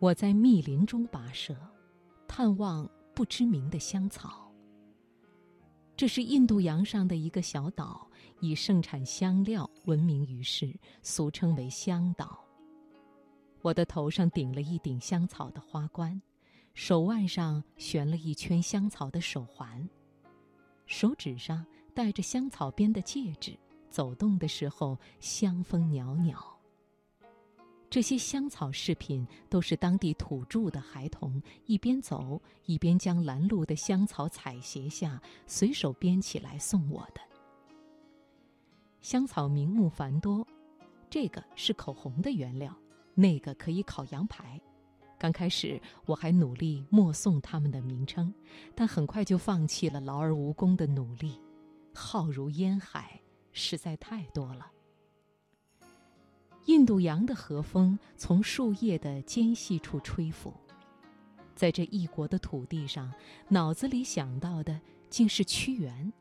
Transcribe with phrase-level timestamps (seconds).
[0.00, 1.56] 我在密林中跋涉，
[2.28, 4.48] 探望不知名的香草。
[5.96, 8.08] 这是印度洋上的一个小岛，
[8.38, 10.72] 以盛产香料闻名于世，
[11.02, 12.38] 俗称为香岛。
[13.60, 16.22] 我的头上顶了一顶香草的花冠，
[16.74, 19.88] 手腕上悬了一圈香草的手环，
[20.86, 23.58] 手指上戴着香草编的戒指，
[23.90, 26.57] 走动的时候香风袅袅。
[27.90, 37.20] 这些香草饰品都是当地土著的孩童一边走一边将拦路的香草采撷下，随手编起来送我的。
[39.00, 40.46] 香草名目繁多，
[41.08, 42.76] 这个是口红的原料，
[43.14, 44.60] 那个可以烤羊排。
[45.18, 48.32] 刚开始我还努力默诵他们的名称，
[48.74, 51.40] 但很快就放弃了劳而无功的努力，
[51.94, 53.18] 浩如烟海，
[53.52, 54.70] 实在太多了。
[56.68, 60.52] 印度洋的和风从树叶的间隙处吹拂，
[61.54, 63.10] 在这异国的土地上，
[63.48, 64.78] 脑子里想到的
[65.08, 66.12] 竟是屈原。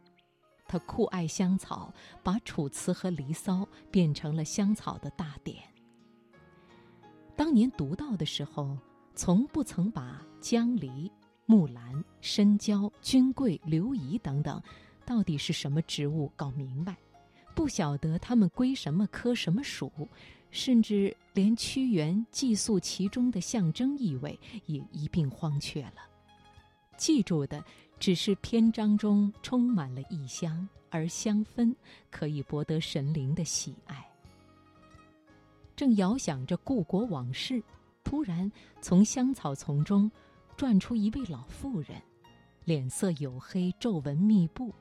[0.65, 3.55] 他酷爱香草，把《楚辞》和《离骚》
[3.91, 5.57] 变成了香草的大典。
[7.35, 8.77] 当年读到的时候，
[9.15, 11.11] 从不曾把姜梨、
[11.45, 14.63] 木兰、深椒、君桂、硫夷等等，
[15.05, 16.95] 到底是什么植物搞明白。
[17.53, 19.91] 不晓得它们归什么科、什么属，
[20.51, 26.07] 甚至连屈原寄宿其中的象征意味也一并荒却了。
[26.97, 27.63] 记住的
[27.99, 31.73] 只是篇章中充满了异香，而香氛
[32.09, 34.03] 可以博得神灵的喜爱。
[35.75, 37.61] 正遥想着故国往事，
[38.03, 40.09] 突然从香草丛中
[40.55, 42.01] 转出一位老妇人，
[42.65, 44.73] 脸色黝黑，皱纹密布。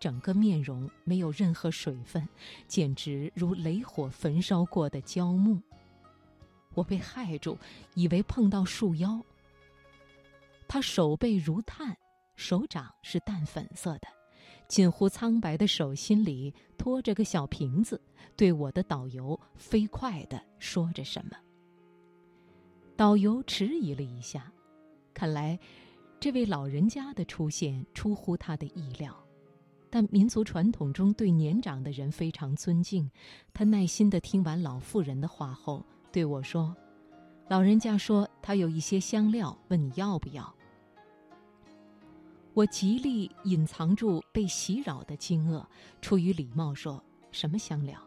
[0.00, 2.26] 整个面容没有任何水分，
[2.66, 5.60] 简直如雷火焚烧过的焦木。
[6.74, 7.58] 我被害住，
[7.94, 9.20] 以为碰到树妖。
[10.66, 11.96] 他手背如炭，
[12.34, 14.08] 手掌是淡粉色的，
[14.68, 18.00] 近乎苍白的手心里托着个小瓶子，
[18.36, 21.36] 对我的导游飞快地说着什么。
[22.96, 24.52] 导游迟疑了一下，
[25.12, 25.58] 看来
[26.20, 29.14] 这位老人家的出现出乎他的意料。
[29.92, 33.10] 但民族传统中对年长的人非常尊敬，
[33.52, 36.74] 他耐心地听完老妇人的话后，对我说
[37.50, 40.54] ：“老人家说他有一些香料，问你要不要。”
[42.54, 45.66] 我极力隐藏住被袭扰的惊愕，
[46.00, 47.02] 出于礼貌说
[47.32, 48.00] ：“什么香料？”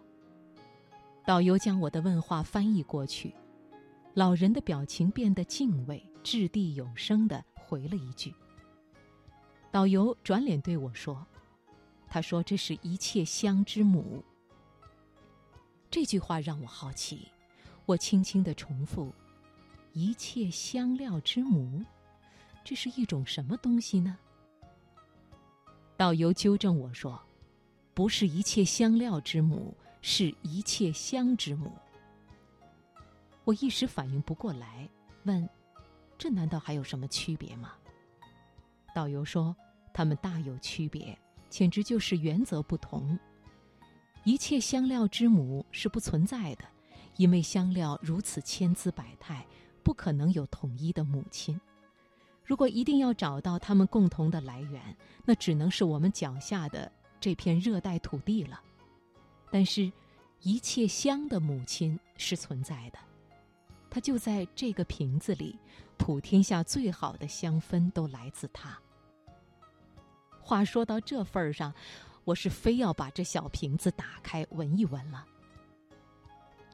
[1.28, 3.36] 导游将我的问话翻译过去，
[4.14, 8.34] 老人的表情变得敬畏，掷地有声地回了一句。
[9.70, 11.28] 导游转脸对我说。
[12.14, 14.24] 他说：“这是一切香之母。”
[15.90, 17.28] 这句话让我好奇，
[17.88, 19.12] 我轻轻的重复
[19.94, 21.84] ：“一切香料之母，
[22.64, 24.16] 这是一种什么东西呢？”
[25.98, 27.20] 导游纠正我说
[27.96, 31.76] ：“不是一切香料之母，是一切香之母。”
[33.44, 34.88] 我一时反应不过来，
[35.24, 35.50] 问
[36.20, 37.74] ：“这难道还有什么区别吗？”
[38.94, 39.56] 导游说
[39.92, 41.18] ：“它们大有区别。”
[41.54, 43.16] 简直就是原则不同。
[44.24, 46.66] 一切香料之母是不存在的，
[47.18, 49.46] 因为香料如此千姿百态，
[49.84, 51.62] 不可能有统一的母亲。
[52.44, 54.82] 如果一定要找到它们共同的来源，
[55.26, 58.60] 那只能是我们脚下的这片热带土地了。
[59.52, 59.92] 但是，
[60.42, 62.98] 一切香的母亲是存在的，
[63.92, 65.60] 它就在这个瓶子里，
[65.98, 68.76] 普天下最好的香氛都来自它。
[70.44, 71.74] 话说到这份儿上，
[72.26, 75.26] 我是非要把这小瓶子打开闻一闻了。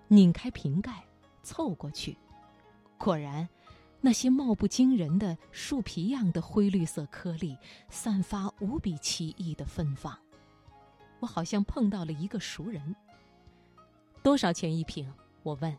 [0.08, 1.06] 拧开瓶盖，
[1.44, 2.18] 凑过去，
[2.98, 3.48] 果然，
[4.02, 7.56] 那些貌不惊人的树皮样的灰绿色颗粒，
[7.90, 10.18] 散发无比奇异的芬芳。
[11.20, 12.96] 我好像碰到了一个熟人。
[14.24, 15.14] 多少钱一瓶？
[15.44, 15.78] 我问。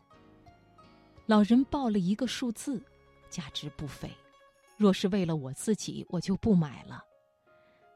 [1.25, 2.81] 老人报了一个数字，
[3.29, 4.09] 价值不菲。
[4.77, 7.03] 若是为了我自己，我就不买了。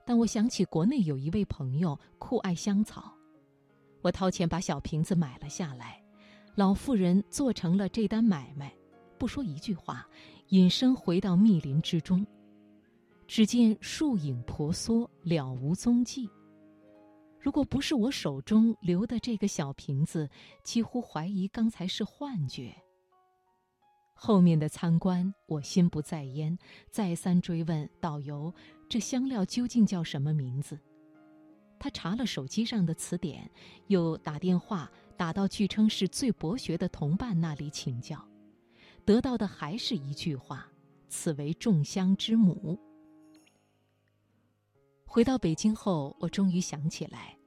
[0.05, 3.11] 但我想起国内有一位朋友酷爱香草，
[4.01, 6.01] 我掏钱把小瓶子买了下来。
[6.53, 8.73] 老妇人做成了这单买卖，
[9.17, 10.07] 不说一句话，
[10.49, 12.25] 隐身回到密林之中。
[13.27, 16.29] 只见树影婆娑，了无踪迹。
[17.41, 20.29] 如果不是我手中留的这个小瓶子，
[20.63, 22.75] 几乎怀疑刚才是幻觉。
[24.13, 26.57] 后面的参观，我心不在焉，
[26.89, 28.53] 再三追问导游
[28.87, 30.79] ：“这香料究竟叫什么名字？”
[31.77, 33.49] 他查了手机上的词典，
[33.87, 38.17] 又打电话打到据称是最博学的同伴那里请教。
[39.03, 40.67] 得到的还是一句话
[41.07, 42.79] ：“此为众香之母。”
[45.05, 47.37] 回到北京后，我终于想起来，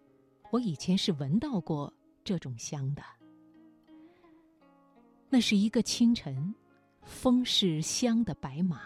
[0.53, 1.93] 我以前是闻到过
[2.23, 3.03] 这种香的。
[5.29, 6.55] 那是一个清晨，
[7.03, 8.83] 风是香的白马。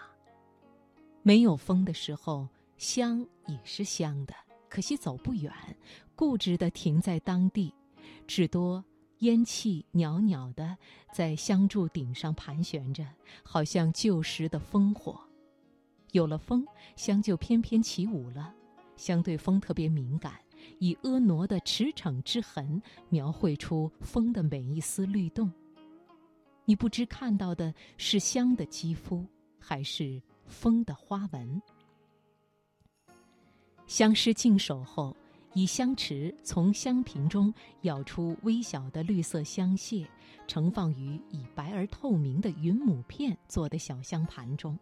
[1.23, 2.47] 没有风的时候，
[2.77, 4.33] 香也是香的，
[4.69, 5.51] 可惜走不远，
[6.15, 7.73] 固执的停在当地，
[8.27, 8.83] 只多
[9.19, 10.77] 烟气袅袅的
[11.13, 13.07] 在香柱顶上盘旋着，
[13.41, 15.17] 好像旧时的烽火。
[16.11, 16.65] 有了风，
[16.97, 18.53] 香就翩翩起舞了。
[18.97, 20.33] 香对风特别敏感，
[20.79, 25.49] 以婀娜的驰骋之痕描绘出风的每一丝律动。
[26.65, 29.25] 你不知看到的是香的肌肤，
[29.57, 30.21] 还是
[30.53, 31.61] 风的花纹。
[33.87, 35.13] 香师净手后，
[35.53, 40.07] 以香匙从香瓶中舀出微小的绿色香屑，
[40.47, 44.79] 盛放于以白而透明的云母片做的小香盘中。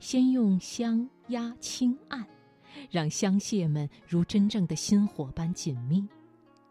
[0.00, 2.26] 先用香压轻按，
[2.90, 6.06] 让香屑们如真正的心火般紧密，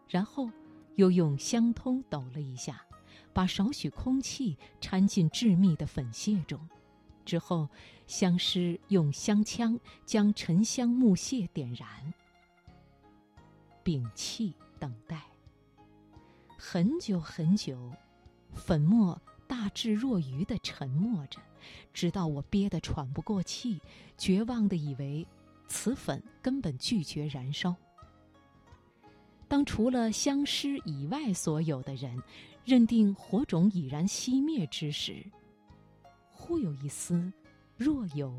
[0.08, 0.48] 然后
[0.94, 2.80] 又用香通抖了一下。
[3.32, 6.56] 把少许空气掺进致密的粉屑中，
[7.24, 7.68] 之后，
[8.06, 12.14] 香师用香枪将沉香木屑点燃，
[13.82, 15.22] 屏气等待。
[16.56, 17.92] 很久很久，
[18.52, 21.40] 粉末大智若愚地沉默着，
[21.92, 23.80] 直到我憋得喘不过气，
[24.16, 25.26] 绝望地以为
[25.66, 27.74] 此粉根本拒绝燃烧。
[29.46, 32.20] 当除了相师以外所有的人
[32.64, 35.24] 认定火种已然熄灭之时，
[36.44, 37.32] 忽有一丝
[37.74, 38.30] 若有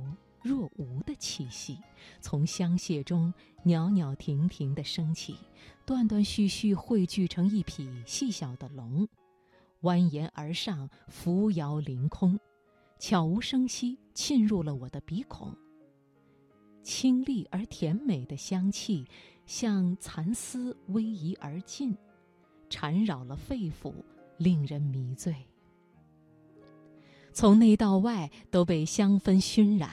[0.44, 1.80] 若无的气息
[2.22, 5.36] 从香屑中袅袅婷婷地升起，
[5.88, 9.08] 断断续续汇聚成一匹细小的龙，
[9.82, 12.40] 蜿蜒而上，扶摇凌空，
[13.00, 15.52] 悄无声息沁入了我的鼻孔。
[16.84, 19.08] 清丽而甜美的香气。
[19.48, 21.96] 像蚕丝逶迤而进，
[22.68, 23.94] 缠绕了肺腑，
[24.38, 25.36] 令人迷醉。
[27.36, 29.90] 从内到外都被香氛熏染，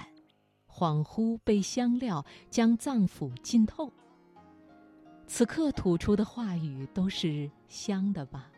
[0.64, 3.92] 恍惚被香料将脏腑浸透。
[5.26, 8.48] 此刻吐出的话语都是香的吧？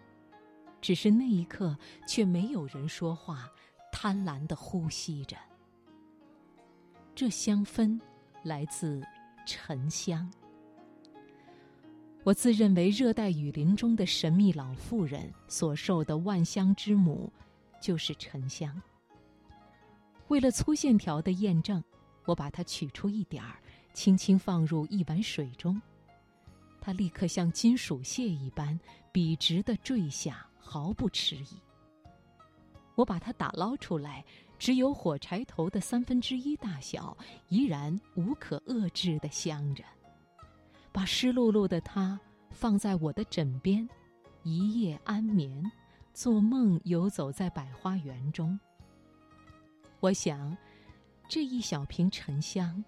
[0.83, 1.75] 只是那一刻
[2.07, 3.51] 却没有人说话，
[3.91, 5.35] 贪婪地呼吸着。
[7.15, 7.99] 这香氛
[8.43, 9.03] 来自
[9.47, 10.31] 沉香。
[12.23, 17.33] 我自认为热带雨林中的神秘老妇人所受的万香之母，
[17.85, 18.81] 就是沉香。
[20.29, 21.85] 为了粗线条的验证，
[22.25, 23.61] 我把它取出一点儿，
[23.93, 25.79] 轻轻放入一碗水中，
[26.81, 28.81] 它立刻像金属屑一般
[29.13, 31.61] 笔直地坠下，毫不迟疑。
[32.95, 34.25] 我把它打捞出来，
[34.59, 37.15] 只有火柴头的三分之一大小，
[37.51, 39.85] 依然无可遏制地香着。
[40.91, 42.19] 把湿漉漉的它
[42.51, 43.87] 放在我的枕边，
[44.43, 45.71] 一夜安眠，
[46.15, 48.59] 做梦游走在百花园中。
[49.99, 50.57] 我想，
[51.29, 52.83] 这一小瓶沉香，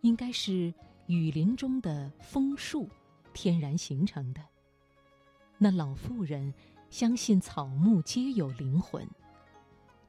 [0.00, 0.74] 应该是
[1.06, 2.90] 雨林中的枫树
[3.32, 4.44] 天然形成的。
[5.56, 6.52] 那老妇人
[6.90, 9.08] 相信草木皆有灵魂，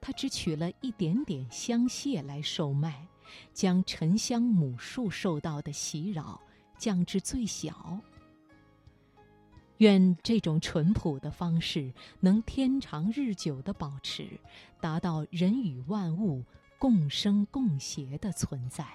[0.02, 3.08] 她只取了一点点香屑来售卖，
[3.54, 6.42] 将沉香母树受到的袭扰。
[6.80, 8.00] 降至最小。
[9.80, 14.40] 愿这种淳朴的方式能天长日久的保持，
[14.80, 16.44] 达到人与万物
[16.78, 18.86] 共生共谐的存在。